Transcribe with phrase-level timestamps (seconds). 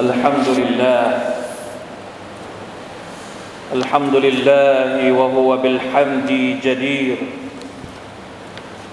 [0.00, 1.20] الحمد لله.
[3.72, 7.16] الحمد لله وهو بالحمد جدير.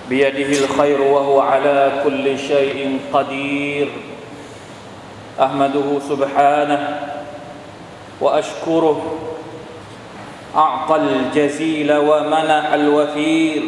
[0.10, 3.88] بيده الخير وهو على كل شيء قدير.
[5.40, 7.00] أحمده سبحانه
[8.22, 9.00] وأشكره.
[10.56, 13.64] أعطى الجزيل ومنح الوفير.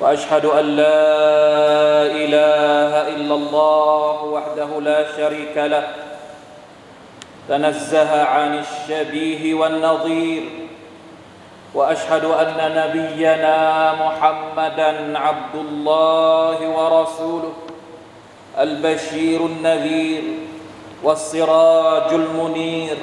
[0.00, 1.10] وأشهد أن لا
[2.06, 6.03] إله إلا الله وحده لا شريك له.
[7.48, 10.42] تنزه عن الشبيه والنظير
[11.74, 17.52] وأشهد أن نبينا محمدا عبد الله ورسوله
[18.58, 20.22] البشير النذير
[21.02, 22.96] والسراج المنير.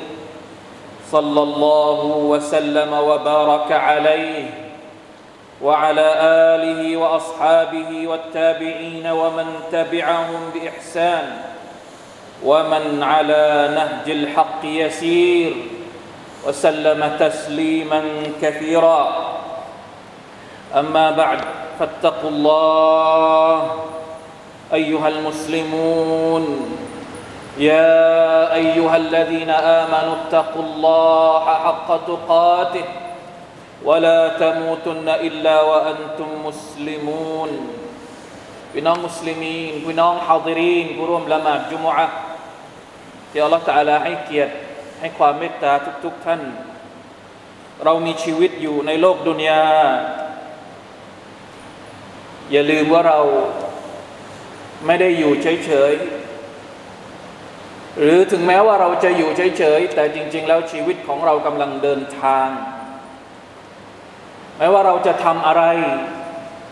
[1.11, 4.49] صلى الله وسلم وبارك عليه
[5.61, 6.07] وعلى
[6.55, 11.41] آله وأصحابه والتابعين ومن تبعهم بإحسان.
[12.44, 15.52] ومن على نهج الحق يسير
[16.46, 18.02] وسلم تسليما
[18.42, 19.02] كثيرا
[20.74, 21.40] اما بعد
[21.78, 23.70] فاتقوا الله
[24.72, 26.44] ايها المسلمون
[27.58, 32.84] يا ايها الذين امنوا اتقوا الله حق تقاته
[33.84, 37.50] ولا تموتن الا وانتم مسلمون
[38.78, 42.06] พี่น้องมุสลิมีนพี่น้องฮาดิรีนผู้ร่วมละหมาดจุมอะ
[43.31, 44.53] ที่อัลลอฮฺตาลาให้เกียรติ
[44.99, 46.41] ให้ความเมตตาทุกๆทท่าน
[47.83, 49.63] เรามีชีวิตอยู่ในโลกดุนยา
[52.51, 53.19] อย่าลืมว่าเรา
[54.85, 56.21] ไม่ได้อยู่เฉยๆ
[57.99, 62.47] หรือถึงแม้ว่าเราจะอยู่เฉยๆแต่จริง ๆ แล้วชีวิตของเรากำลังเดินทาง
[64.57, 65.63] ไม่ว่าเราจะทำอะไร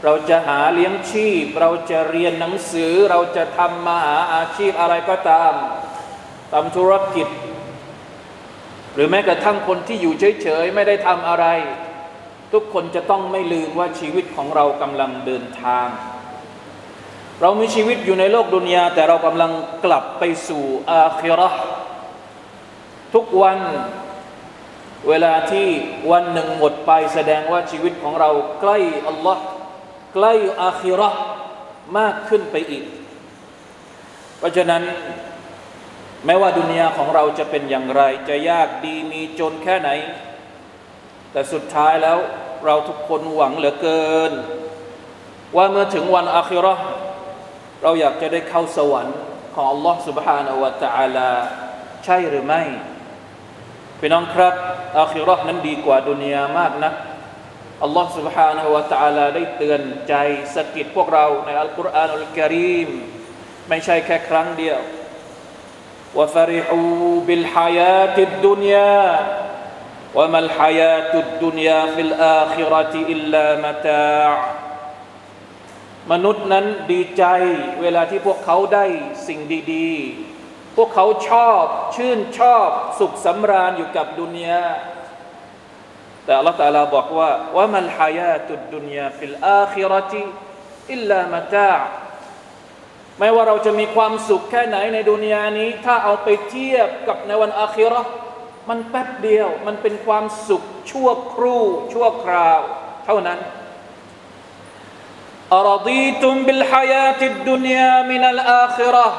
[0.03, 5.53] เราจะหาเลี้ยงชีพ เราจะเรียนหนังสือ เราจะทำมาหาอาชีพอะไรก็ตาม
[6.53, 7.27] ทำธุรกิจ
[8.93, 11.45] หรือแม้กระทั่งคนที่อยู่เฉยๆ ไม่ได้ทำอะไร
[12.53, 15.87] ทุกคนจะต้องไม่ลืมว่าชีวิตของเรากำลังเดินทาง
[17.41, 19.51] เรามีชีวิตอยู่ในโลกดุนยาแต่เรากำลัง
[19.85, 21.49] กลับไปสู่อาคิรอ
[23.13, 23.59] ทุกวัน
[25.07, 25.67] เวลาที่
[26.11, 28.29] วันหนึ่งหมดไปแสดงว่าชีวิตของเรา
[28.61, 29.43] ใกล้อัลลอฮ์
[30.13, 31.09] ใกล้อาคิรอ
[31.97, 32.83] มากขึ้นไปอีก
[34.37, 34.83] เพราะฉะนั้น
[36.26, 39.90] แม้ว่าดุนยาของเราจะเป็นอย่างไร จะยากดีมีจนแค่ไหน
[41.32, 42.18] แต่สุดท้ายแล้ว
[42.66, 44.32] เราทุกคนหวังเหลือเกิน
[45.56, 46.74] ว่าเมื่อถึงวันอาคิรอ
[47.82, 49.18] เราอยากจะได้เข้าสวรรค์
[49.54, 51.30] ของอัลลอฮ์ سبحانه และ تعالى
[52.04, 52.62] ใช่หรือไม่
[53.98, 54.54] พี่น้องครับ
[55.00, 56.92] อาคิรอนั้นดีกว่าดุนยามากนะ
[57.82, 60.14] อัลลอฮ์ سبحانه และ تعالى ได้เตือนใจ
[60.54, 62.88] สกิดพวกเราในอัลกุรอานอัลกิริม
[63.68, 64.78] ไม่ใช่แค่ครั้งเดียว
[66.14, 69.04] وفرحوا بالحياة الدنيا
[70.14, 74.30] وما الحياة الدنيا في الآخرة إلا متاع
[76.12, 77.24] มนุษย์นั้นดีใจ
[77.80, 78.84] เวลาที่พวกเขาได้
[79.26, 79.40] สิ่ง
[79.74, 81.64] ดีๆ พวกเขาชอบ
[81.96, 84.64] ชื่นชอบสุขสำราญอยู่กับดุนยา
[86.24, 90.22] แต่อัลลอฮฺตาลาบอกว่าว่ามันฮายาตุดดุนยาฟิลอาคิรติ
[90.92, 91.74] อิลลามะตา
[93.19, 98.01] ไม่ว่าเราจะมีความสุขแค่ไหนในดุนยานี้ ถ้าเอาไปเทียบกับในวันอาคิรอ
[98.69, 101.63] มันแป๊บเดียว มันเป็นความสุขชั่วครู่
[101.93, 102.59] ชั่วคราว
[103.05, 103.39] เท่านั้น
[105.55, 109.09] อรดีตุมบิลฮายาติดดุนยามินัลอาคิรอ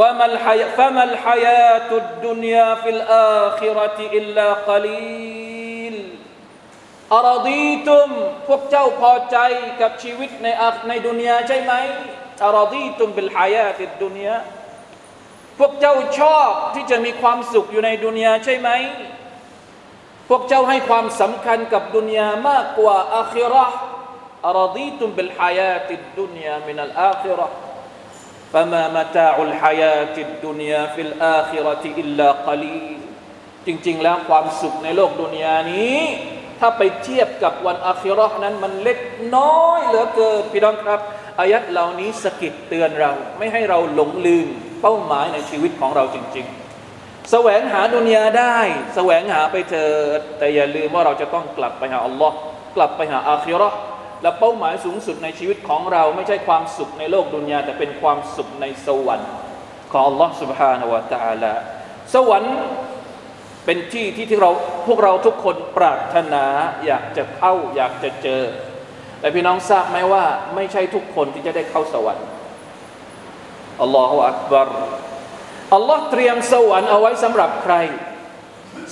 [0.00, 5.96] ว่ามัลฮายฟะมัลฮายาตุดดุนยาฟิลอาคิรอติอิลลากลีล
[7.16, 8.08] อรดีตุม
[8.48, 9.36] พวกเจ้าพอใจ
[9.80, 11.72] กับชีวิตในอในดุนยาใช่ไหม
[12.45, 14.35] อารดีตุมบิลฮายาติดดุนยา
[15.59, 18.69] พวกเจ้าชอบที่จะมีความสุขอยู่ในดุนยาใช่ไหม
[20.29, 23.65] พวกเจ้าให้ความสำคัญกับดุนยามากกว่าอาคิรอ
[24.47, 27.47] อารดีตุมบิลฮายาติดดุนยามินัลอาคิรอ
[28.53, 32.99] فما متاع الحياة الدنيا في الآخرة إلا قليل
[33.67, 35.99] จริงๆแล้วความสุขในโลกดุนยานี้
[36.59, 38.99] ถ้าไปเทียบกับวันอาคิรอนั้นมันเล็ก
[39.35, 40.99] น้อยเหลือเกินพี่น้องครับ
[41.39, 44.47] อายัดเหล่านี้สกิดเตือนเรา ไม่ให้เราหลงลืม
[44.81, 48.57] เป้าหมายในชีวิตของเราจริง ๆ แสวงหาดุนยาได้
[48.95, 52.35] แสวงหาไปเถิดแต่อย่าลืมว่าเราจะต้องกลับไปหาอัลลอฮ์
[52.75, 53.69] กลับไปหาอาคิรอ
[54.21, 59.31] และเป้าหมายสูงสุดในชีวิตของเรา ไม่ใช่ความสุขในโลกดุนยาแต่เป็นความสุขในสวรรค์
[59.91, 61.53] ของอัลลอฮ์ سبحانه และ تعالى
[62.13, 62.55] สวรรค์
[63.65, 64.51] เป็นที่ที่ที่เรา
[64.87, 66.45] พวกเราทุกคนปรารถนา
[66.85, 68.43] อยากจะเข้าอยากจะเจอ
[69.22, 70.24] แต่พี่น้องทราบไหมว่า
[70.54, 72.26] ไม่ใช่ทุกคนที่จะได้เข้าสวรรค์
[73.80, 74.68] อัลลอฮฺอักบาร
[75.74, 77.74] อัลลอฮ์เตรียมสวรรค์เอาไว้สำหรับใคร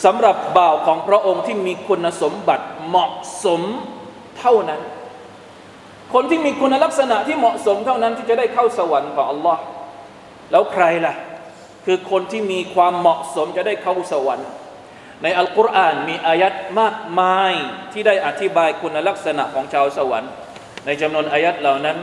[0.05, 3.13] สำหรับบ่าวของพระองค์ที่มีคุณสมบัติเหมาะ
[3.45, 3.61] สม
[4.39, 4.81] เท่านั้น
[6.15, 9.63] คนที่มีคุณลักษณะที่เหมาะสมเท่านั้นที่จะได้เข้าสวรรค์ของอัลลอฮ์
[10.51, 11.15] แล้วใครล่ะ
[11.85, 14.49] คือคนที่มีความเหมาะสมจะได้เข้าสวรรค์
[15.24, 17.54] ในอัลกุรอานมีอายัดมากมาย
[17.94, 20.32] ที่ได้อธิบายคุณลักษณะของชาวสวรรค์
[20.86, 21.98] ในจำนวนอายัดเหล่านั้น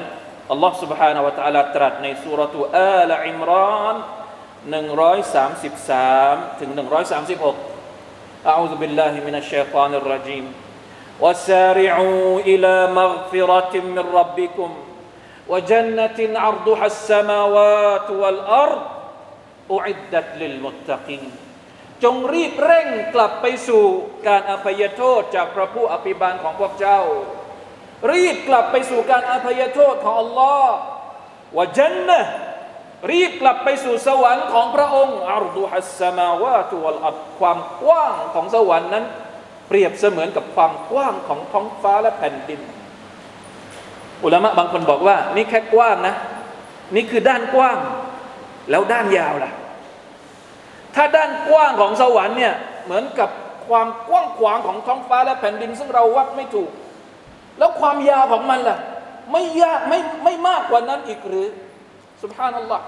[0.50, 3.96] อัลลอฮ์ سبحانه และ تعالى ตรัสในสุรทูอาลอิมราน
[4.72, 7.72] 133ถึง136
[8.52, 10.44] أعوذ بالله من الشيطان الرجيم
[11.20, 14.70] وسارعوا إلى مغفرة من ربكم
[15.48, 18.82] وجنة عرضها السماوات والأرض
[19.70, 21.22] أعدت للمتقين
[22.03, 23.83] จงรีบเร่งกลับไปสู่
[24.27, 26.99] การอภัยโทษจากพระผู้อภิบาลของพวกเจ้า
[28.11, 30.75] รีบกลับไปสู่การอภัยโทษของอัลลอฮ์
[31.57, 32.19] วะจันนะ
[33.11, 39.05] รีบกลับไปสู่สวรรค์ของพระองค์อารุดุฮัสสมาวาตุวัลอับความกว้างของสวรรค์นั้น
[39.67, 42.61] เปรียบเสมือนกับความกว้างของท้องฟ้าและแผ่นดิน
[44.23, 46.15] อุลามะบางคนบอกว่า นี่แค่กว้างนะ
[46.95, 47.77] นี่คือด้านกว้าง
[48.69, 49.51] แล้วด้านยาวล่ะ
[50.97, 52.53] ถ้าด้านกว้างของสวรรค์เนี่ย
[52.85, 53.29] เหมือนกับ
[53.67, 56.69] ความกว้างขวางของท้องฟ้าและแผ่นดินซึ่งเราวัดไม่ถูก
[57.59, 58.77] แล้วความยาวของมันล่ะ
[59.31, 61.47] ไม่ยากไม่ไม่มากกว่านั้นอีกหรือ
[62.23, 62.83] สุบฮานัลลอฮ์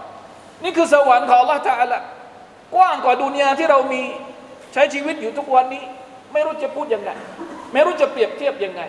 [0.64, 2.00] นี่คือสวรรค์ของ Allah ตาละ
[2.76, 4.02] กว้างกว่าดุนยาที่เรามี
[4.74, 5.84] ใช้ชีวิตอยู่ทุกวันนี้
[6.34, 7.12] ไม่รู้จะพูดยังไง
[7.74, 8.82] ไม่รู้จะเปรียบเทียบยังไง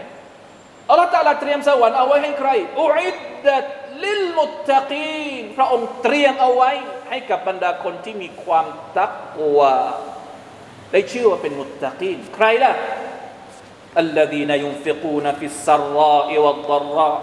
[0.89, 2.51] อัลลอฮ์ตาลาเตรียมสวรรค์เอาไว้ให้ใคร
[2.81, 3.65] อุอิดดต
[4.04, 6.72] ลิลมุตตะกีนพระองค์เตรียมเอาไว้
[7.10, 8.66] ให้กับบรรดาคนที่มีความ
[8.98, 9.14] ตัก
[9.58, 9.76] วา
[10.92, 12.74] ได้ชื่อว่าเป็นมุตตะกีนใครล่ะ
[13.98, 17.22] الذين ينفقون في السراء والضراء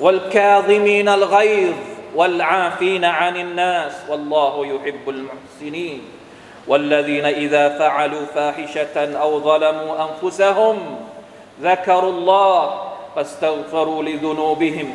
[0.00, 1.74] والكاظمين الغيظ
[2.14, 6.02] والعافين عن الناس والله يحب المحسنين
[6.66, 10.76] والذين إذا فعلوا فاحشة أو ظلموا أنفسهم
[11.62, 12.80] ذكروا الله
[13.16, 14.88] فاستغفروا لذنوبهم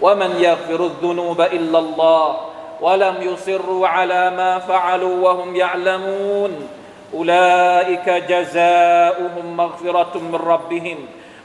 [0.00, 2.40] ومن يغفر الذنوب إلا الله
[2.80, 6.68] ولم يصروا على ما فعلوا وهم يعلمون
[7.14, 10.98] أولئك جزاؤهم مغفرة من ربهم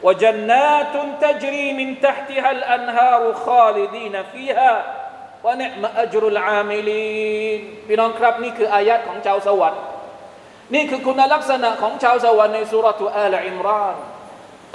[0.04, 4.84] وجنات تجري من تحتها الأنهار خالدين فيها
[5.44, 9.82] ونعم أجر العاملين พี่น้องครับนี่คืออายะของชาวสวรรค์
[10.74, 13.96] นี่คือคุณลักษณะของชาวสวรรค์ในสุรทูอาลอิมราน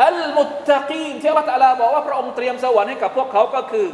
[0.05, 3.87] อัลมุตตะกีนที่อัลลอฮฺตะลาบอกว่าพระองค์เตรียมสวรรค์ให้กับพวกเขาก็คือ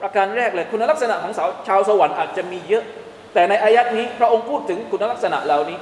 [0.00, 2.84] ประการแรกเลยคุณลักษณะของาชาวสวรรค์อาจจะมีเยอะ
[3.34, 5.78] แต่ในอายัดนี้พระองค์พูดถึงคุณลักษณะเหล่านี้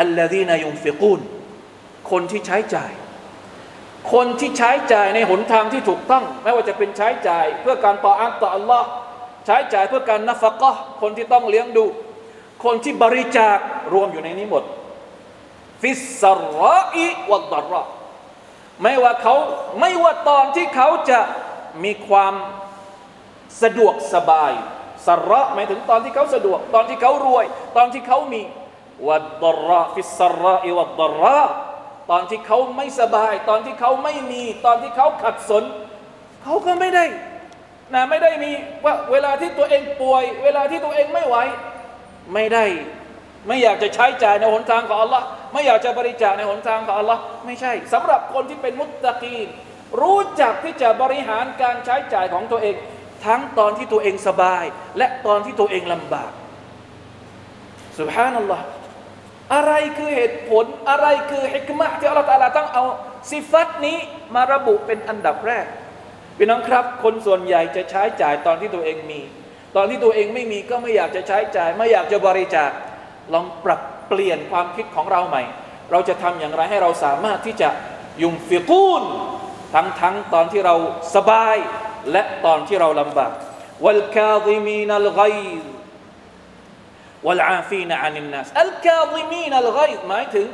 [0.00, 1.20] อัลลอฮีนายุมฟิกูน
[2.10, 2.92] คนที่ใช้จ่าย
[4.12, 8.88] คนที่ใช้จ่ายในหนทางที่ถูกต้อง ไม่ว่าจะเป็นใช้จ่าย เพื่อการต่ออันต่ออัลลอฮ์
[9.46, 11.84] ใช้จ่ายเพื่อการนัฟกะคนที่ต้องเลี้ยงดู
[12.64, 13.58] คนที่บริจาค
[13.94, 14.64] รวมอยู่ในนี้หมด
[15.82, 17.82] في السراء والضراء
[18.82, 19.34] ไม่ว่าเขา
[19.80, 21.20] ไม่ว่าตอนที่เขาจะ
[21.84, 22.34] มีความ
[23.62, 24.52] สะดวกสบาย
[25.06, 27.44] سراء หมายถึงตอนที่เขาสะดวก ตอนที่เขารวย
[27.76, 28.42] ตอนที่เขามี
[29.08, 31.40] والضراء في السراء والضراء
[32.10, 35.64] ตอนที่เขาไม่สบาย ตอนที่เขาไม่มี ตอนที่เขาขัดสน
[36.42, 37.04] เขาก็ไม่ได้
[37.94, 38.52] นะไม่ได้มี
[38.84, 41.36] ว่าเวลาที่ตัวเองป่วย เวลาที่ตัวเองไม่ไหว
[42.34, 42.64] ไม่ได้
[43.46, 49.48] ไม่อยากจะใช้จ่ายในหนทางของอัลลอฮ์ไม่อยากจะบริจาคในหนทางของอัลลอฮ์ไม่ใช่สำหรับคนที่เป็นมุตตะกีน
[50.00, 52.76] รู้จักที่จะบริหารการใช้จ่ายของตัวเอง
[53.26, 54.64] ทั้งตอนที่ตัวเองสบาย
[54.98, 56.32] และตอนที่ตัวเองลำบาก
[57.98, 58.64] สุบฮานัลลอฮ์
[59.54, 62.84] อะไรคือเหตุผลอะไรคือฮิกมะที่อัลลอฮฺตาลาต้องเอา
[63.30, 63.98] สิฟัตนี้
[64.34, 65.66] มาระบุเป็นอันดับแรก
[66.36, 69.20] พี่น้องครับ คนส่วนใหญ่จะใช้จ่ายตอนที่ตัวเองมี
[69.76, 72.70] ตอนที่ตัวเองไม่มีก็ไม่อยากจะใช้จ่าย ไม่อยากจะบริจาค
[73.34, 75.42] ลองปรับเปลี่ยนความคิดของเราใหม่
[75.90, 77.68] เราจะทำอย่างไรให้เราสามารถที่จะ
[78.22, 79.02] ينفقون
[79.74, 80.74] ทั้งทั้งตอนที่เรา
[81.14, 81.56] สบาย
[82.12, 83.32] และตอนที่เราลำบาก
[83.84, 85.20] والكاظمين الغيظ
[87.26, 90.46] والعافين عن الناس الكاظمين الغيظ หมายถึง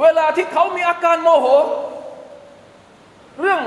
[0.00, 1.46] เวลาที่เขามีอาการโมโห
[3.40, 3.60] เรื่อง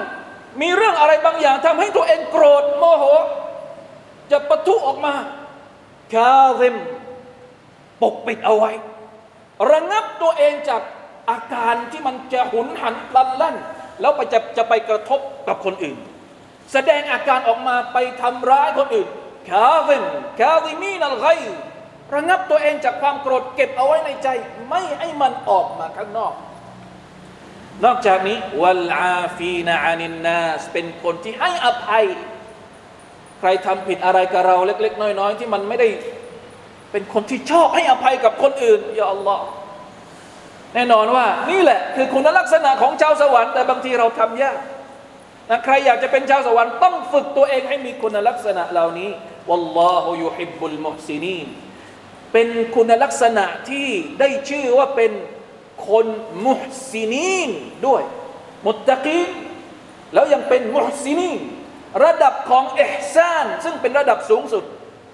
[0.61, 3.03] มีเรื่องอะไรบางอย่างทำให้ตัวเองโกรธโมโห
[4.31, 5.13] จะปะทุออกมา
[6.13, 6.75] คาซิม
[8.01, 8.71] ปกปิดเอาไว้
[9.71, 10.81] ระงับตัวเองจาก
[11.29, 13.55] อาการที่มันจะหุนหันพลันลั่น
[14.01, 15.97] แล้วไปจะจะไปกระทบกับคนอื่น
[16.73, 19.07] แสดงอาการออกมาไปทำร้ายคนอื่น
[19.49, 20.03] คาซิม
[20.39, 21.27] คาซิมีนัลไก
[22.15, 24.27] ระงับตัวเองจากความโกรธเก็บเอาไว้ในใจ
[24.69, 26.33] ไม่ให้มันออกมาข้างนอก
[27.85, 32.05] นอกจากนี้วัลอาฟีนาอานินนาสเป็นคนที่ให้อภัย
[33.39, 35.87] ใครทำผิดอะไรกับเราเล็ก ๆ น้อย ๆ ที่มันไม่ได้
[36.91, 39.43] เป็นคนที่ชอบให้อภัยกับคนอื่นอย่าอัลลอฮ์
[40.73, 44.57] แน่นอนว่า นี่แหละ คือคุณลักษณะของชาวสวรรค์แต่บางทีเราทำยาก
[45.49, 49.09] นะใครอยากจะเป็นชาวสวรรค์ต้องฝึกตัวเองให้มีคุณลักษณะเหล่านี้
[49.49, 51.47] วัลลอฮุยุฮิบบุลมุฮซินีน
[52.33, 53.87] เป็นคุณลักษณะที่
[54.19, 55.11] ได้ชื่อว่าเป็น
[55.89, 56.07] คน
[56.45, 57.49] محسنين
[57.87, 58.03] ด้วย
[58.65, 59.21] متقي
[60.13, 61.39] แล้วยังเป็น محسنين
[62.05, 64.63] ระดับของ إحسان ซึ่งเป็นระดับสูงสุด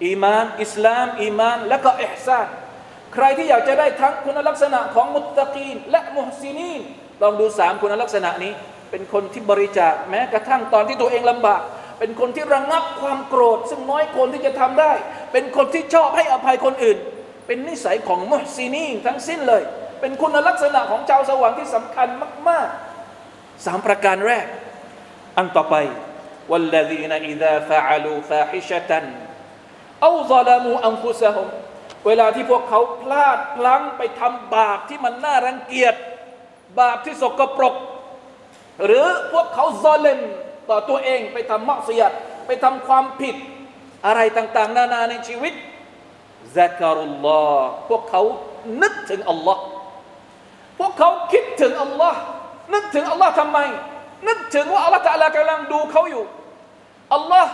[0.05, 2.47] อีมาน อิสลาม อีมาน และก็อิฮซาน
[3.15, 6.81] ใครที่อยากจะได้ทั้งคุณลักษณะของมุตตะกีนและมุฮซินีน
[7.23, 8.53] ลองดูสามคุณลักษณะนี้
[8.91, 11.63] เป็นคนที่บริจาคแม้กระทั่งตอนที่ตัวเองลำบาก
[11.99, 14.93] เป็นคนที่ระงับความโกรธ ซึ่งน้อยคนที่จะทำได้
[15.33, 16.99] เป็นคนที่ชอบให้อภัยคนอื่น
[17.47, 19.63] เป็นนิสัยของมุฮซินีนทั้งสิ้นเลย
[20.01, 22.09] เป็นคุณลักษณะของชาวสวรรค์ที่สำคัญ
[22.49, 24.47] มากๆสามประการแรก
[25.37, 25.77] อันต่อไป
[26.51, 28.93] والذين إذا فعلوا فاحشة
[30.02, 31.48] เอาซาลามูอังฟุซะฮม
[32.06, 35.96] เวลาที่พวกเขาพลาดพลั้งไปทำบาปที่มันน่ารังเกียจ
[36.80, 37.76] บาปที่สกปรก
[38.86, 40.20] หรือพวกเขาซาเลม
[40.70, 42.12] ต่อตัวเองไปทำมักเสียด
[42.48, 43.36] ไปทำความผิด
[44.06, 45.54] อะไรต่างๆ นานาในชีวิต
[46.56, 48.22] ซะการุลลอฮ์พวกเขา
[48.82, 49.64] นึกถึงอัลลอฮ์
[50.80, 52.20] พวกเขาคิดถึงอัลลอฮ์
[52.74, 53.60] นึกถึงอัลลอฮ์ทำไม
[54.28, 55.04] นึกถึงว่าอัลลอฮ์
[55.36, 56.24] กำลังดูเขาอยู่
[57.14, 57.52] อัลลอฮ์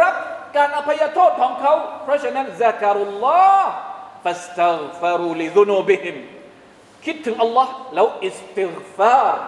[0.00, 0.16] รับ
[0.56, 1.72] การอภัยโทษของเขา
[2.04, 3.70] เพราะฉะนั้นซาการุลลอฮ์
[4.24, 6.16] ฟัสตัฆฟารูลิซุนูบิฮิม
[7.04, 9.44] คิดถึงอัลลอฮ์แล้วอิสติฆฟาร์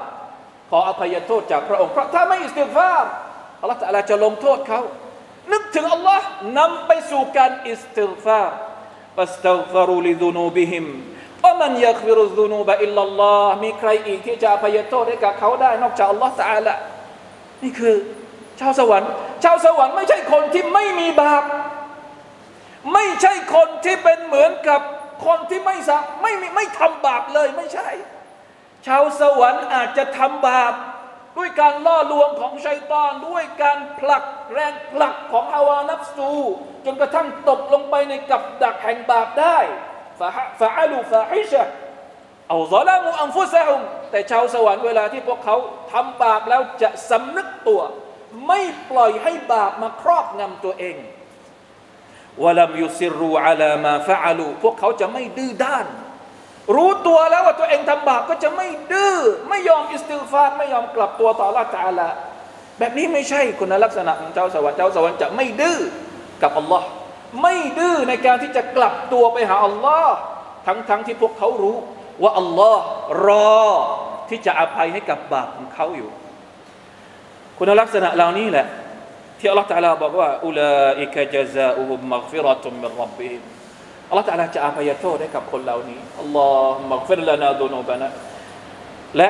[0.70, 3.10] ขออภัยโทษจากพระองค์เพราะถ้าไม่استغفار
[3.60, 4.80] อัลลอฮ์ตะจะลงโทษเขา
[5.52, 6.26] นึกถึงอัลลอฮ์
[6.58, 10.86] นำไปสู่การ استغفار فاستغفروا لذنوبهم
[11.42, 16.74] ومن يغفر الذنوب إلا الله มีใครอีกที่จะอภัยโทษให้กับเขาได้นอกจากอัลลอฮ์ تعالى
[17.62, 17.94] นี่คือ
[18.60, 19.12] ชาวสวรรค์
[19.44, 21.42] ชาวสวรรค์ไม่ใช่คนที่ไม่มีบาป
[22.92, 24.80] ไม่ใช่คนที่เป็นเหมือนกับ
[25.26, 27.88] คนที่ไม่สักไม่มีไม่ทำบาปเลยไม่ใช่
[28.86, 30.72] ชาวสวรรค์อาจจะทำบาป
[31.36, 36.30] ด้วยการล่อลวงของชัยตอนด้วยการผลักแรงผลักของฮาวานับสู
[36.84, 39.58] จนกระทั่งตกลงไปในกับดักแห่งบาปได้
[40.18, 40.28] ฟะ
[40.60, 41.68] ฟะอาลูฟาฮิชะ
[42.48, 45.56] เอาซอลามูอัมฟุซะฮุมแต่ชาวสวรรค์เวลาที่พวกเขา
[45.92, 47.82] ทำบาปแล้วจะสำนึกตัว
[48.46, 50.96] ไม่ปล่อยให้บาปมาครอบงำตัวเอง
[52.42, 55.86] วะลัมยุซิรูอาลามาฟะอาลูพวกเขาจะไม่ดื้อด้าน
[56.76, 59.16] รู้ตัวแล้วว่าตัวเองทำบาปก็จะไม่ดื้อ
[59.48, 62.08] ไม่ยอมอิสติฟารไม่ยอมกลับตัวต่อละตาละ
[62.78, 65.78] แบบนี้ไม่ใช่คุณลักษณะของเจ้าสวรรค์เจ้าสวรรค์จะไม่ดื้อ
[66.42, 66.86] กับอัลลอฮ์
[67.42, 70.14] ไม่ดื้อในการที่จะกลับตัวไปหาอัลลอฮ์
[70.66, 71.76] ทั้งทั้งที่พวกเขารู้
[72.22, 72.82] ว่าอัลลอฮ์
[73.26, 73.28] ร
[73.58, 73.64] อ
[74.28, 76.10] ที่จะอภัยให้กับบาปของเขาอยู่
[77.58, 78.66] คุณลักษณะเหล่านี้แหละ
[79.38, 83.42] ที่อัลลอฮ์ตะลาบอกว่าอุลาอิกะจาซาอุฮุมมักฟิรตุมมินรับบิฮิม
[84.08, 88.08] อัลลอฮ์ تعالى จะอภัยโทษให้กับคนเหล่านี้اللهم اغفر لنا ذنوبنا
[89.16, 89.28] และ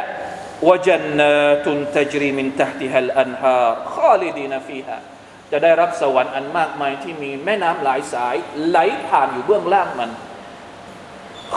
[0.69, 4.97] وجنات تجري من تحتها الأنهار خالدين فيها
[5.53, 8.37] จะได้รับสวรรค์อันมากมายที่มีแม่น้ำหลายสาย
[8.69, 10.11] ไหลผ่านอยู่เบื้องล่างมัน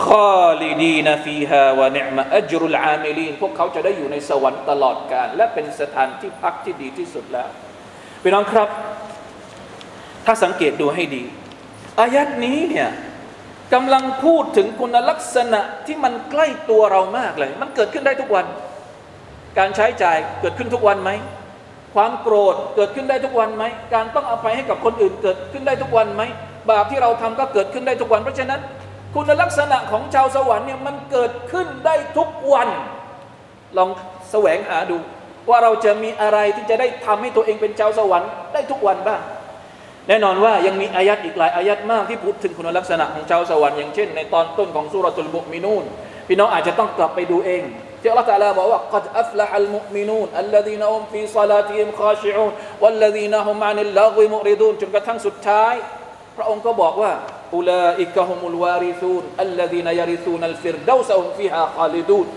[0.04, 7.50] خالدين فيها ونعم أجر العاملين พวกเขาจะได้อยู่ในสวรรค์ตลอดกาลและเป็นสถานที่พักที่ดีที่สุดแล้ว
[8.24, 8.70] พี่น้องครับ
[10.26, 11.24] ถ้าสังเกตดูให้ดี
[12.00, 12.90] อายัดนี้เนี่ย
[13.74, 18.46] กำลังพูดถึงคุณลักษณะที่มันใกล้ตัวเรามากเลย มันเกิดขึ้นได้ทุกวัน
[19.58, 21.12] การใช้จ่ายเกิดขึ้นทุกวันไหม
[21.96, 26.24] ความโกรธเกิดขึ้นได้ทุกวันไหม การต้องอภัยให้กับคนอื่นเกิดขึ้นได้ทุกวันไหม
[26.70, 28.60] บาปที่เราทำก็เกิดขึ้นได้ทุกวัน เพราะฉะนั้น
[29.16, 32.70] คุณลักษณะของชาวสวรรค์เนี่ยมันเกิดขึ้นได้ทุกวัน
[33.78, 33.90] ลอง
[34.32, 34.98] แสวงหาดู
[35.50, 39.22] ว่าเราจะมีอะไรที่จะได้ทำให้ตัวเองเป็นชาวสวรรค์ได้ทุกวันบ้าง
[40.08, 45.84] แน่นอนว่ายังมีอายัดอีกหลายอายัดมากที่พูดถึงคุณลักษณะของชาวสวรรค์อย่างเช่นในตอนต้นของسورة المؤمنون
[46.28, 47.64] พี่น้องอาจจะต้องกลับไปดูเอง
[48.02, 52.52] ที่อัลลอฮฺ تعالى บอกว่า قد أفلح المؤمنون الذين هم في صلاتهم خاشعون
[52.84, 55.74] والذين هم عن اللغو معرضون จนกระทั่งสุดท้าย
[56.42, 57.12] ระองค์ก็บอกว่า
[57.56, 62.28] อุลาอิกะฮุมุลวาริซูนอัลลดีนยาริซูนัลฟิรดาวซะฮุมฟีฮาคาลิดูน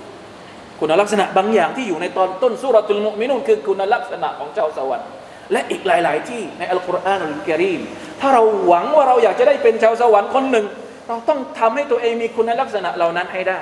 [0.80, 5.09] คุณลักษณะบางอย่างที่อยู่ในตอนต้นสุรตุลมุมินูนคือคุณลักษณะของเจ้าสวรรค์
[5.52, 7.80] และอีกหลาย ๆ ที่ในอัลกุรอานอัลกิริม
[8.21, 10.66] ถ้าเราหวังว่าเราอยากจะได้เป็นชาวสวรรค์คนหนึ่ง
[11.09, 13.61] เราต้องทำให้ตัวเองมีคุณลักษณะเหล่านั้นให้ได้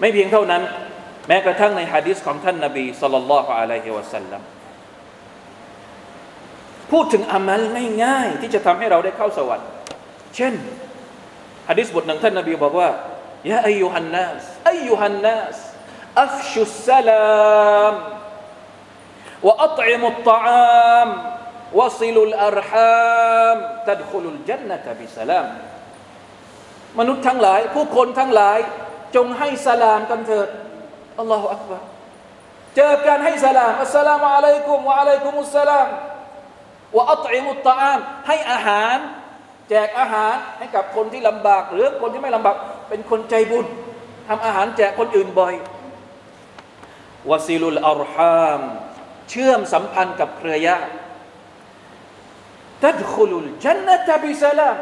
[0.00, 0.62] ไม่เพียงเท่านั้น
[1.28, 4.40] แม้กระทั่งในฮะดิษของท่านนบีสุลต่านละฮ์อะลัยฮิวะสัลลัม
[6.92, 7.62] พูดถึงอามัล
[8.04, 9.68] ง่ายๆ ที่จะทำให้เราได้เข้าสวรรค์
[10.36, 10.54] เช่น
[11.68, 12.88] ฮะดิษบทหนึ่งท่านนบีบอกว่า
[13.50, 15.56] ยะอายุฮันนัสอายุฮันนัส
[16.22, 17.94] อัฟชุสสลาม
[19.46, 21.08] วะอัตอิมุตตะอาม
[21.78, 23.56] วะซิลุลอัรฮาม
[23.88, 25.46] ตัดขุลุลจันนะตบิสลาม
[26.98, 28.58] มนุษย์ทั้งหลาย ผู้คนทั้งหลาย
[29.16, 30.48] จงให้สลามกันเถิด
[31.18, 31.78] อัลลอฮฺอักบา
[32.76, 35.88] เจอการให้สลามอัสสลามุอะลัยกุมวะอะลัยกุมุสสลาม
[36.96, 38.96] วะอัตอิมุตตะอามให้อาหาร
[39.70, 42.56] แจกอาหารให้กับคนที่ลำบาก หรือคนที่ไม่ลำบาก
[42.88, 43.66] เป็นคนใจบุญ
[44.28, 45.54] ทำอาหารแจกคนอื่นบ่อย
[47.30, 48.62] วาซิลุลอัลฮาม
[49.30, 50.92] เชื่อมสัมพันธ์กับเครือญาติ
[52.84, 54.76] ตัดคุลุลจันนตบิสลาม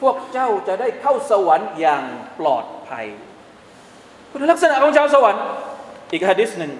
[0.00, 2.04] พวกเจ้าจะได้เข้าสวรรค์อย่าง
[2.38, 3.06] ปลอดภัย
[4.30, 5.42] คุณลักษณะของชาวสวรรค์
[6.12, 6.72] อีกฮะดิษหนึ่ง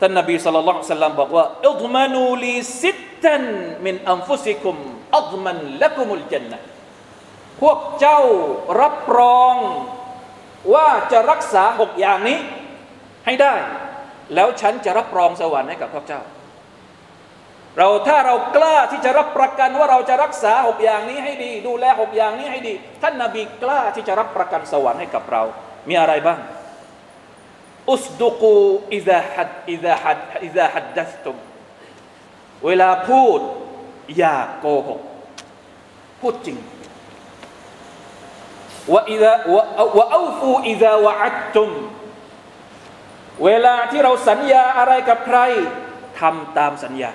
[0.00, 3.42] ท่านนบีสัลลัลลอฮุซัลลัมบอกว่าอิดมานูลีสิตตัน
[3.86, 4.76] มินอัมฟุสิกุม
[5.18, 6.58] อัลมันละกุมุลจันนะ
[7.60, 8.20] พวกเจ้า
[8.82, 9.54] รับรอง
[10.74, 12.38] ว่าจะรักษาหกอย่างนี้
[13.26, 13.54] ให้ได้
[14.34, 16.22] แล้วฉันจะรับรองสวรรค์ให้กับพวกเจ้า
[17.78, 25.42] เราถ้าเรากล้าที่จะรับประกันว่าเราจะรักษาหกอย่างนี้ให้ดี ดูแลหกอย่างนี้ให้ดี ท่านนาบีกล้าที่จะรับประกันสวรรค์ให้กับเรา
[25.88, 26.38] มีอะไรบ้าง
[27.90, 28.54] อุสดุกู
[28.94, 31.36] อิซาฮัดอิซาฮัดอิซาฮัดดัสตุม
[32.64, 33.40] เวลาพูด
[34.18, 35.00] อย่าโกหก
[36.20, 36.56] พูดจริง
[38.92, 39.62] ว่าอิซาวะ
[39.98, 41.70] วะอูฟูอิซาวะอัดตุม
[43.44, 45.38] เวลาที่เราสัญญาอะไรกับใคร
[46.20, 47.10] ทำตามสัญญา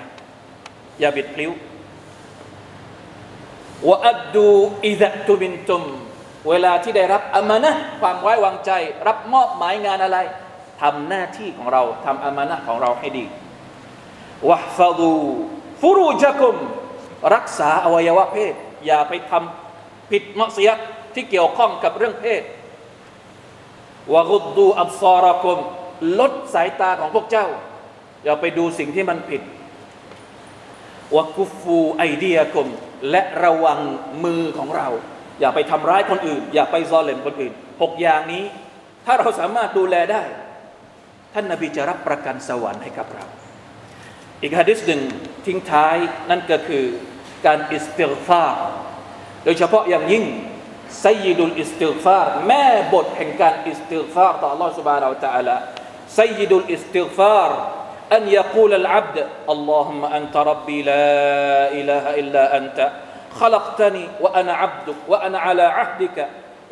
[1.00, 1.50] อย่าบิดพลิ้ว
[3.88, 4.48] วะอัดดู
[4.86, 5.82] อิซะตุบินตุม
[6.48, 8.70] เวลาที่ได้รับอามานะความไว้วางใจ
[9.06, 10.18] รับมอบหมายงานอะไร
[10.82, 13.24] ทำหน้าที่ของเราทำอามานะของเราให้ดี
[14.48, 15.14] วะฟาดู
[15.80, 16.56] ฟุรูจักุม
[17.34, 18.54] รักษาอวัยวะเพศ
[18.86, 20.70] อย่าไปทำผิดมะเสีย
[21.14, 22.42] ที่เกี่ยวข้องกับเรื่องเพศ
[24.12, 25.58] วะกุดดูอับซารกุม
[26.18, 27.46] ลดสายตาของพวกเจ้า
[28.24, 29.42] อย่าไปดูสิ่งที่มันผิด
[31.16, 32.68] وكفوا أيديكم
[33.10, 33.80] และระวัง
[34.24, 34.88] มือของเรา
[35.40, 38.44] อย่าไปทำร้ายคนอื่น อย่าไปظالم คนอื่นหกอย่างนี้
[39.06, 40.22] ถ้าเราสามารถดูแลได้
[41.33, 43.25] ท่านนาบีจะรับประกันสวรรค์ให้กับเรา
[44.41, 45.01] อีกฮะดิษหนึ่ง
[45.45, 45.95] ทิ้งท้าย
[46.29, 46.85] นั่นก็คือ
[47.45, 48.69] การอิสติลฟาร์
[49.43, 50.25] โดยเฉพาะอย่างยิ่ง
[50.99, 55.57] ไซยิดุลอิสติลฟาร์แม่บทแห่งการอิสติลฟาร์ต่อ Allah سبحانه และ تعالى
[56.15, 57.59] ไซยิดุลอิสติลฟาร์
[58.17, 59.17] أن يقول العبد
[59.49, 61.09] اللهم أنت ربي لا
[61.79, 62.79] إله إلا أنت
[63.39, 66.17] خلقتني وأنا عبدك وأنا على عهدك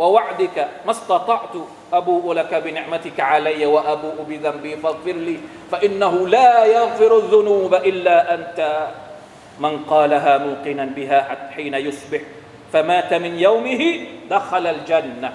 [0.02, 1.56] ووعدك ما استطعت
[1.94, 5.38] أبوء لك بنعمتك علي وأبوء بذنبي فاغفر لي
[5.72, 8.88] فإنه لا يغفر الذنوب إلا أنت
[9.60, 12.22] من قالها موقنا بها حتى حين يصبح
[12.74, 14.00] فمات من يومه
[14.30, 15.34] دخل الجنة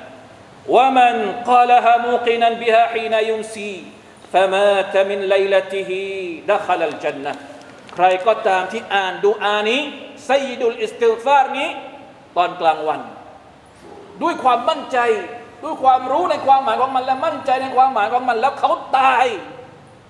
[0.68, 1.14] ومن
[1.46, 3.84] قالها موقنا بها حين يمسي
[4.32, 5.90] فمات من ليلته
[6.48, 7.34] دخل الجنة
[7.96, 9.80] ใครก็ตามที่อ่านดูอานี้
[10.26, 11.68] ไซดุลอิสติลฟาร์นี้
[12.36, 13.00] ตอนกลางวัน
[14.23, 14.97] ด้วยความมั่นใจ
[15.63, 19.25] ด้วยความรู้ในความหมายของมันและมั่นใจในความหมายของมัน แล้วเขาตาย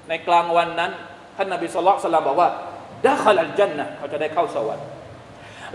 [0.09, 0.91] ในกลางวันนั้น
[1.37, 2.49] ท่านนบีสุลต่านบอกว่า
[3.05, 4.85] ดะขลัลจันนะเขาจะได้เข้าสวรรค์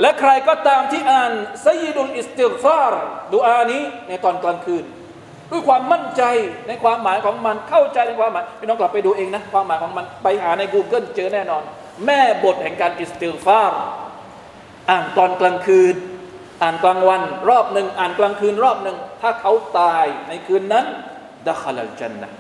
[0.01, 1.33] และใครก็ตามที่อ่าน
[1.63, 4.85] سيد الاستغفار دعاء นี้ในตอนกลางคืน
[5.51, 6.23] ด้วยความมั่นใจ
[6.69, 11.63] ในความหมายของมันเข้าใจในความหมายพี่น้องกลับไปดูเองนะความหมายของมันไปหาใน Google เจอแน่นอน
[12.07, 13.83] แม่บทแห่งการ استغفار
[14.91, 15.95] อ่านตอนกลางคืน
[16.64, 20.86] อ่านกลางวัน รอบหนึ่งอ่านกลางคืน รอบหนึ่งถ้าเขาตายในคืนนั้น
[21.48, 22.32] ดัขลัลจันนะ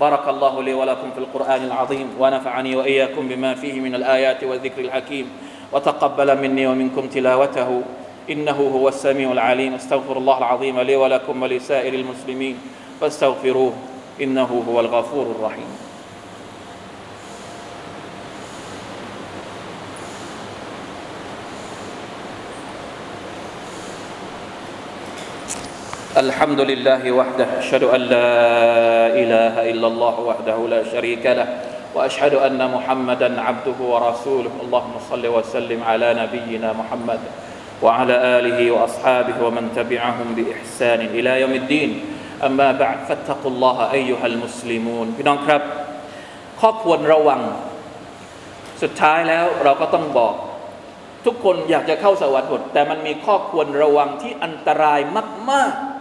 [0.00, 5.26] بارك الله لي ولكم في القرآن العظيم ونفعني وإياكم بما فيه من الآيات والذكر الحكيم
[5.72, 7.82] وتقبل مني ومنكم تلاوته
[8.30, 12.58] إنه هو السميع العليم استغفر الله العظيم لي ولكم ولسائر المسلمين
[13.00, 13.72] فاستغفروه
[14.20, 15.83] إنه هو الغفور الرحيم
[26.15, 28.31] الحمد لله وحده أشهد أن لا
[29.19, 31.47] إله إلا الله وحده لا شريك له
[31.91, 34.53] وأشهد أن محمدا عبده ورسوله.
[34.63, 37.19] اللهم صل وسلم على نبينا محمد
[37.83, 41.91] وعلى آله وأصحابه ومن تبعهم بإحسان إلى يوم الدين.
[42.47, 45.07] أما بعد فاتقوا الله أيها المسلمون.
[45.17, 45.61] พี่น้องครับ
[46.61, 47.41] ข้อควรระวัง
[48.81, 50.33] สุดท้ายแล้วเราก็ต้องบอก
[51.25, 54.99] ทุกคนอยากจะเข้าสวรรค์หมดแต่มันมีข้อควรระวังที่อันตราย
[55.51, 55.94] มาก ๆ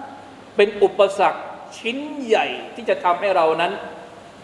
[0.55, 1.41] เป็นอุปสรรค
[1.79, 3.71] ชิ้นใหญ่ที่จะทำให้เรานั้น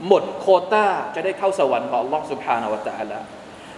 [0.08, 3.19] หมดโควต้าจะได้เข้าสวรรค์ของ Allah سبحانه และ تعالى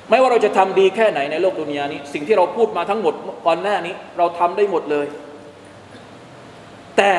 [0.10, 3.13] ไม่ว่าเราจะทำดีแค่ไหนในโลกดุนยานี้ สิ่งที่เราพูดมาทั้งหมด
[3.45, 5.08] ก่อนหน้านี้ เราทำได้หมดเลย
[6.97, 7.13] แต่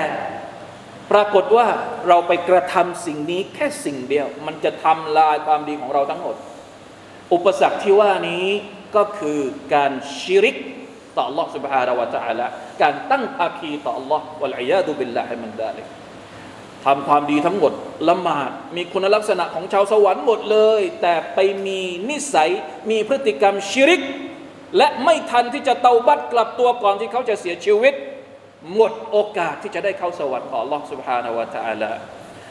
[1.13, 1.67] ปรากฏว่า
[2.09, 6.37] เราไปกระทำสิ่งนี้แค่สิ่งเดียว มันจะทำลายความดีของเราทั้งหมด
[7.33, 8.47] อุปสรรคที่ว่านี้
[8.97, 9.41] ก็คือ
[9.75, 10.57] การชิริก
[11.17, 12.47] ต่อ Allah سبحانه และ تعالى
[12.83, 15.87] การตั้งภาคีต่อ Allah วะลัยยาดุบิลลาฮิมินดาลิก
[16.87, 17.73] ทำความดีทั้งหมด
[18.09, 22.51] ละหมาดมีคุณลักษณะของชาวสวรรค์หมดเลย แต่ไปมีนิสัย
[22.91, 24.03] มีพฤติกรรมชิริก
[24.77, 27.95] และไม่ทันที่จะเตาบัดกลับตัวก่อนที่เขาจะเสียชีวิต
[28.75, 31.91] หมดโอกาสที่จะได้เข้าสวรรค์ของ Allah سبحانه และ تعالى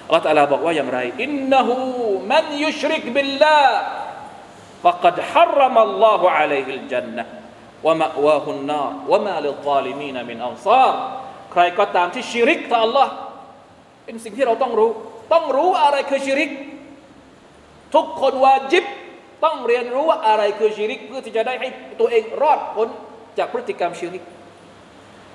[0.06, 1.76] อัลลอฮฺตาลาบอกว่าอย่างไรอินนหู
[2.32, 3.60] มันยุชริกบิลลา
[4.86, 6.68] فقد حرم الله عليه
[7.82, 10.94] الجنة ومأواه النار وما للظالمين من أنصار
[11.52, 13.08] ใครก็ตามที่ชิริกต่อ Allah
[14.06, 14.92] เป็นสิ่งที่เราต้องรู้
[15.34, 16.50] ต้องรู้อะไรคือชิริก
[17.96, 18.86] ทุกคนวาจิบ
[19.46, 22.88] ต้องเรียนรู้ว่าอะไรคือชิริก เพื่อที่จะได้ให้ตัวเองรอดพ้น
[23.38, 24.24] จากพฤติกรรมชิริก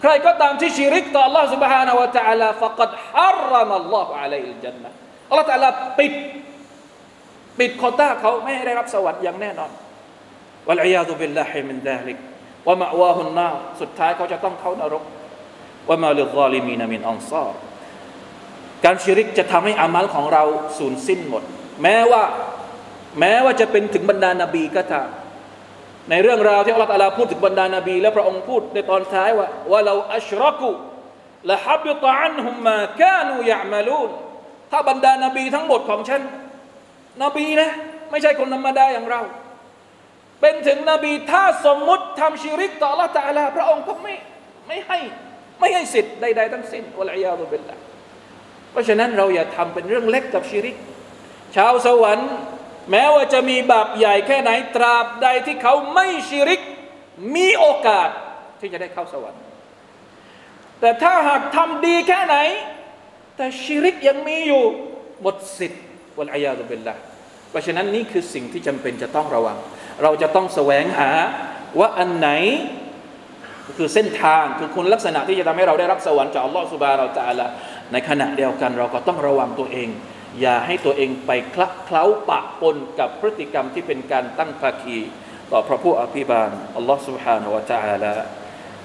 [0.01, 4.91] ใครก็ตามที่ชิริกต่อ Allah سبحانه และ تعالى فقد حرم الله عليه الجنة
[5.31, 5.69] Allah تعالى
[5.99, 6.13] ปิด
[7.59, 9.71] ปิดโคต้าเขาไม่ให้ได้รับสวรรค์อย่างแน่นอน
[10.69, 12.19] วะลัยยาตุบิลลาฮิมินดาลิก
[12.68, 13.50] วะมะวาฮุนนา
[13.82, 15.04] สุดท้ายเขาจะต้องเข้านรก
[15.90, 17.54] وما للظالمين من أنصار
[18.86, 20.44] การ شرك จะทำให้ عمل ของเรา
[20.78, 21.44] สูญสิ้นหมด
[21.84, 22.24] แม้ว่า
[23.20, 25.10] แม้ว่าจะเป็นถึงบรรดานาบีก็ตาม
[26.10, 34.10] ในเรื่องราวที่อัลลอฮฺพูดถึงบรรดานาบี และพระองค์พูดในตอนท้ายว่า ولو أشركوا لحبط عنهم ما كانوا يعملون
[34.72, 36.22] ถ้าบรรดานาบีทั้งหมดของฉัน
[37.24, 37.70] นบีนะ
[38.10, 39.22] ไม่ใช่คนธรรมดาอย่างเรา
[40.42, 44.14] เป็นถึงนบีถ้าสมมุติทำชิริกต่อละตาลาพระองค์ก็ไม่
[44.68, 45.00] ไม่ให้
[45.60, 47.78] ไม่ให้สิทธิ์ใดๆทั้งสิ้นวะลัยยาตุเบลละ
[48.72, 50.76] เพราะฉะนั้นเราอย่าทำเป็นเรื่องเล็กกับชิริก
[51.56, 52.32] ชาวสวรรค์
[52.92, 56.62] แม้ว่าจะมีบาปใหญ่แค่ไหนตราบใดที่เขาไม่ชิริก
[57.36, 58.10] มีโอกาส
[58.60, 59.42] ที่จะได้เข้าสวรรค์
[60.80, 62.38] แต่ถ้าหากทำดีแค่ไหน
[63.38, 64.64] แต่ชิริกยังมีอยู่
[65.22, 65.84] หมดสิทธิ์
[66.18, 66.96] วะลัยยาตุเบลละ
[67.50, 69.58] เพราะฉะนั้นนี่คือสิ่งที่จำเป็นจะต้องระวัง
[70.03, 71.11] เราจะต้องแสวงหา
[71.79, 72.29] ว่าอันไหน
[73.77, 77.47] คือเส้นทางคือคุณลักษณะที่จะทำให้เราได้รับสวรรค์จากอัลลอฮฺสุบาเราจะละ
[77.93, 79.89] ในขณะเดียวกัน เราก็ต้องระวังตัวเอง
[80.41, 84.99] อย่าให้ตัวเองไปคลักเคล้าปะปนกับพฤติกรรมที่เป็นการตั้งภาคี
[85.53, 88.15] ต่อพระผู้อภิบาลอัลลอฮฺ سبحانه และ تعالى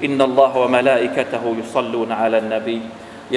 [0.07, 2.81] إن الله وملائكته يصلون على النبي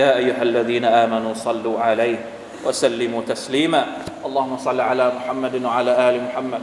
[0.00, 2.18] يا أيها الذين آمنوا صلوا عليه
[2.64, 3.82] وسلموا تسليما
[4.26, 6.62] اللهم صل على محمد وعلى آل محمد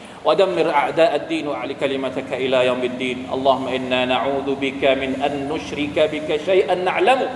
[0.25, 3.27] ودمر أعداء الدين وأعل كلمتك إلى يوم الدين.
[3.33, 7.29] اللهم إنا نعوذ بك من أن نشرك بك شيئا نعلمه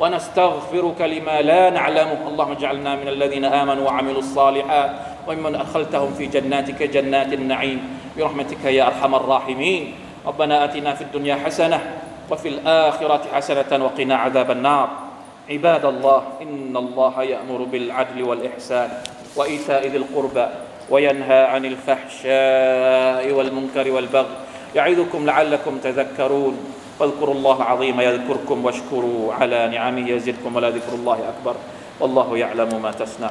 [0.00, 2.28] ونستغفرك لما لا نعلمه.
[2.28, 4.90] اللهم اجعلنا من الذين آمنوا وعملوا الصالحات
[5.26, 7.80] وممن أدخلتهم في جناتك جنات النعيم.
[8.18, 9.82] برحمتك يا أرحم الراحمين.
[10.26, 11.80] ربنا آتنا في الدنيا حسنة
[12.30, 14.88] وفي الآخرة حسنة وقنا عذاب النار.
[15.50, 18.88] عباد الله إن الله يأمر بالعدل والإحسان
[19.36, 20.46] وإيتاء ذي القربى
[20.90, 24.36] وينهى عن الفحشاء والمنكر والبغي.
[24.74, 26.56] يعظكم لعلكم تذكرون.
[27.00, 31.54] واذكروا الله العظيم يذكركم واشكروا على نعمه يزدكم ولذكر الله أكبر.
[32.00, 33.26] والله يعلم ما تصنع